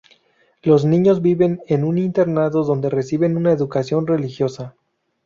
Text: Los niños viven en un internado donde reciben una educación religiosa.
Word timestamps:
Los 0.63 0.83
niños 0.83 1.21
viven 1.21 1.61
en 1.67 1.83
un 1.83 1.99
internado 1.99 2.63
donde 2.63 2.89
reciben 2.89 3.37
una 3.37 3.51
educación 3.51 4.07
religiosa. 4.07 4.73